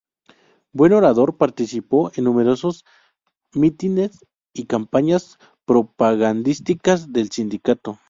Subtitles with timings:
[0.73, 2.85] Buen orador, participó en numerosos
[3.53, 4.17] mítines
[4.51, 7.99] y campañas propagandísticas del sindicato.